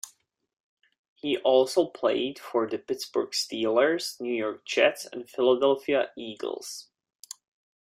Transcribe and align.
He 1.13 1.37
also 1.37 1.85
played 1.85 2.39
for 2.39 2.67
the 2.67 2.79
Pittsburgh 2.79 3.29
Steelers, 3.29 4.19
New 4.19 4.33
York 4.33 4.65
Jets, 4.65 5.05
and 5.05 5.29
Philadelphia 5.29 6.09
Eagles. 6.17 6.87